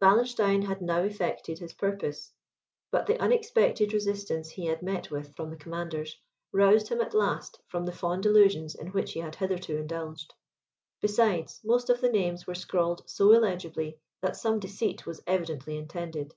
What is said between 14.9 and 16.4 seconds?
was evidently intended.